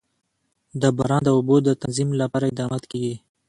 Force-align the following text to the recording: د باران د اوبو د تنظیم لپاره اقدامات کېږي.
د 0.81 0.83
باران 0.97 1.21
د 1.25 1.29
اوبو 1.37 1.55
د 1.63 1.69
تنظیم 1.81 2.09
لپاره 2.21 2.45
اقدامات 2.47 2.83
کېږي. 2.91 3.15